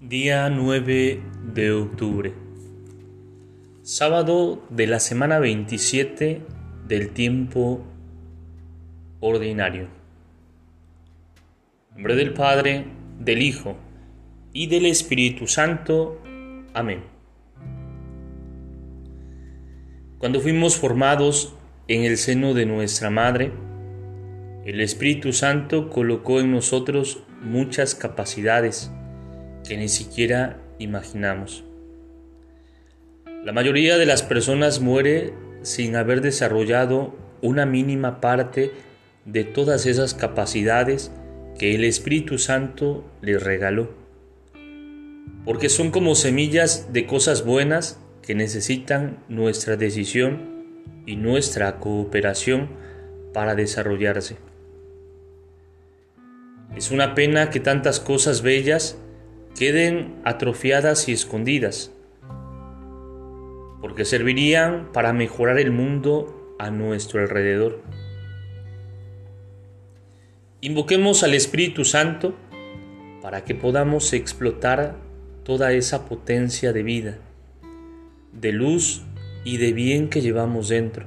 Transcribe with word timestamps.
Día 0.00 0.48
9 0.48 1.20
de 1.54 1.72
octubre. 1.72 2.32
Sábado 3.82 4.62
de 4.70 4.86
la 4.86 5.00
semana 5.00 5.40
27 5.40 6.40
del 6.86 7.10
tiempo 7.10 7.84
ordinario. 9.18 9.88
En 11.88 11.94
nombre 11.96 12.14
del 12.14 12.32
Padre, 12.32 12.84
del 13.18 13.42
Hijo 13.42 13.76
y 14.52 14.68
del 14.68 14.86
Espíritu 14.86 15.48
Santo. 15.48 16.22
Amén. 16.74 17.02
Cuando 20.18 20.38
fuimos 20.38 20.76
formados 20.76 21.56
en 21.88 22.04
el 22.04 22.18
seno 22.18 22.54
de 22.54 22.66
nuestra 22.66 23.10
Madre, 23.10 23.50
el 24.64 24.80
Espíritu 24.80 25.32
Santo 25.32 25.90
colocó 25.90 26.38
en 26.38 26.52
nosotros 26.52 27.24
muchas 27.42 27.96
capacidades 27.96 28.92
que 29.66 29.76
ni 29.76 29.88
siquiera 29.88 30.60
imaginamos. 30.78 31.64
La 33.44 33.52
mayoría 33.52 33.98
de 33.98 34.06
las 34.06 34.22
personas 34.22 34.80
muere 34.80 35.32
sin 35.62 35.96
haber 35.96 36.20
desarrollado 36.20 37.16
una 37.40 37.66
mínima 37.66 38.20
parte 38.20 38.72
de 39.24 39.44
todas 39.44 39.86
esas 39.86 40.14
capacidades 40.14 41.12
que 41.58 41.74
el 41.74 41.84
Espíritu 41.84 42.38
Santo 42.38 43.04
les 43.20 43.42
regaló. 43.42 43.90
Porque 45.44 45.68
son 45.68 45.90
como 45.90 46.14
semillas 46.14 46.92
de 46.92 47.06
cosas 47.06 47.44
buenas 47.44 48.00
que 48.22 48.34
necesitan 48.34 49.18
nuestra 49.28 49.76
decisión 49.76 50.66
y 51.06 51.16
nuestra 51.16 51.78
cooperación 51.78 52.68
para 53.32 53.54
desarrollarse. 53.54 54.36
Es 56.76 56.90
una 56.90 57.14
pena 57.14 57.50
que 57.50 57.60
tantas 57.60 57.98
cosas 57.98 58.42
bellas 58.42 58.98
queden 59.58 60.20
atrofiadas 60.24 61.08
y 61.08 61.12
escondidas, 61.12 61.92
porque 63.80 64.04
servirían 64.04 64.92
para 64.92 65.12
mejorar 65.12 65.58
el 65.58 65.72
mundo 65.72 66.54
a 66.60 66.70
nuestro 66.70 67.20
alrededor. 67.20 67.82
Invoquemos 70.60 71.24
al 71.24 71.34
Espíritu 71.34 71.84
Santo 71.84 72.36
para 73.20 73.44
que 73.44 73.56
podamos 73.56 74.12
explotar 74.12 74.96
toda 75.42 75.72
esa 75.72 76.06
potencia 76.06 76.72
de 76.72 76.82
vida, 76.84 77.18
de 78.32 78.52
luz 78.52 79.02
y 79.44 79.56
de 79.56 79.72
bien 79.72 80.08
que 80.08 80.20
llevamos 80.20 80.68
dentro, 80.68 81.06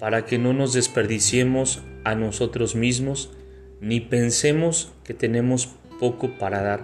para 0.00 0.24
que 0.24 0.38
no 0.38 0.52
nos 0.52 0.72
desperdiciemos 0.72 1.82
a 2.02 2.16
nosotros 2.16 2.74
mismos 2.74 3.32
ni 3.80 4.00
pensemos 4.00 4.92
que 5.04 5.14
tenemos 5.14 5.76
poco 5.98 6.30
para 6.38 6.62
dar. 6.62 6.80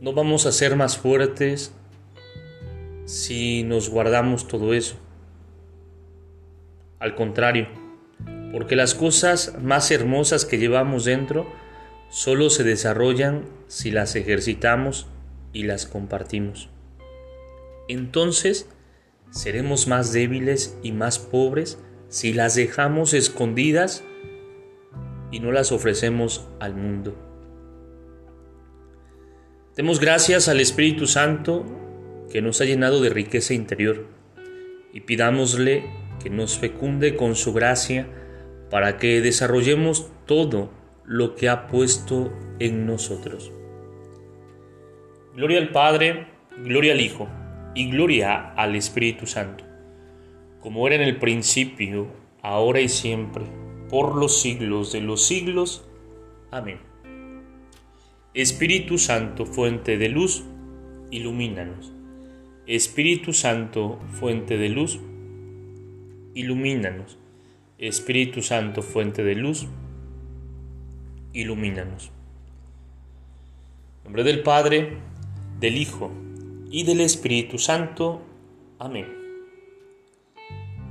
No 0.00 0.12
vamos 0.12 0.46
a 0.46 0.52
ser 0.52 0.74
más 0.76 0.98
fuertes 0.98 1.72
si 3.04 3.62
nos 3.62 3.88
guardamos 3.88 4.48
todo 4.48 4.74
eso. 4.74 4.96
Al 6.98 7.14
contrario, 7.14 7.68
porque 8.52 8.76
las 8.76 8.94
cosas 8.94 9.56
más 9.62 9.90
hermosas 9.90 10.44
que 10.44 10.58
llevamos 10.58 11.04
dentro 11.04 11.46
solo 12.10 12.50
se 12.50 12.64
desarrollan 12.64 13.44
si 13.66 13.90
las 13.90 14.14
ejercitamos 14.16 15.06
y 15.52 15.64
las 15.64 15.86
compartimos. 15.86 16.68
Entonces, 17.88 18.68
seremos 19.30 19.86
más 19.86 20.12
débiles 20.12 20.76
y 20.82 20.92
más 20.92 21.18
pobres 21.18 21.78
si 22.08 22.32
las 22.32 22.54
dejamos 22.54 23.14
escondidas 23.14 24.04
y 25.32 25.40
no 25.40 25.50
las 25.50 25.72
ofrecemos 25.72 26.46
al 26.60 26.76
mundo. 26.76 27.16
Demos 29.74 29.98
gracias 29.98 30.48
al 30.48 30.60
Espíritu 30.60 31.06
Santo 31.06 31.64
que 32.30 32.42
nos 32.42 32.60
ha 32.60 32.66
llenado 32.66 33.00
de 33.00 33.08
riqueza 33.08 33.54
interior 33.54 34.06
y 34.92 35.00
pidámosle 35.00 35.84
que 36.22 36.28
nos 36.30 36.58
fecunde 36.58 37.16
con 37.16 37.34
su 37.34 37.54
gracia 37.54 38.06
para 38.70 38.98
que 38.98 39.22
desarrollemos 39.22 40.10
todo 40.26 40.70
lo 41.04 41.34
que 41.34 41.48
ha 41.48 41.66
puesto 41.66 42.32
en 42.58 42.86
nosotros. 42.86 43.50
Gloria 45.34 45.58
al 45.58 45.70
Padre, 45.70 46.26
gloria 46.58 46.92
al 46.92 47.00
Hijo 47.00 47.28
y 47.74 47.90
gloria 47.90 48.52
al 48.52 48.76
Espíritu 48.76 49.26
Santo, 49.26 49.64
como 50.60 50.86
era 50.86 50.96
en 50.96 51.02
el 51.02 51.16
principio, 51.16 52.08
ahora 52.42 52.80
y 52.80 52.88
siempre 52.90 53.44
por 53.92 54.16
los 54.16 54.40
siglos 54.40 54.90
de 54.90 55.02
los 55.02 55.26
siglos. 55.26 55.84
Amén. 56.50 56.78
Espíritu 58.32 58.96
Santo, 58.96 59.44
fuente 59.44 59.98
de 59.98 60.08
luz, 60.08 60.44
ilumínanos. 61.10 61.92
Espíritu 62.66 63.34
Santo, 63.34 64.00
fuente 64.18 64.56
de 64.56 64.70
luz, 64.70 64.98
ilumínanos. 66.32 67.18
Espíritu 67.76 68.40
Santo, 68.40 68.80
fuente 68.80 69.24
de 69.24 69.34
luz, 69.34 69.66
ilumínanos. 71.34 72.12
En 73.98 74.04
nombre 74.04 74.24
del 74.24 74.42
Padre, 74.42 74.96
del 75.60 75.76
Hijo 75.76 76.10
y 76.70 76.84
del 76.84 77.02
Espíritu 77.02 77.58
Santo. 77.58 78.22
Amén. 78.78 79.21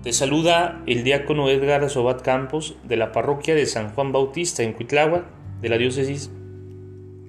Te 0.04 0.14
saluda 0.14 0.82
el 0.88 1.04
diácono 1.04 1.48
Edgar 1.48 1.88
Sobat 1.88 2.24
Campos 2.24 2.76
de 2.84 2.98
la 2.98 3.12
parroquia 3.12 3.54
de 3.54 3.68
San 3.68 3.94
Juan 3.94 4.12
Bautista 4.12 4.64
en 4.64 4.74
Cuitláhuac, 4.74 5.26
de 5.62 5.70
la 5.70 5.78
diócesis 5.78 6.32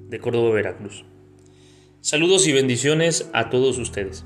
de 0.09 0.19
Córdoba, 0.19 0.55
Veracruz. 0.55 1.05
Saludos 2.00 2.47
y 2.47 2.53
bendiciones 2.53 3.28
a 3.34 3.50
todos 3.50 3.77
ustedes. 3.77 4.25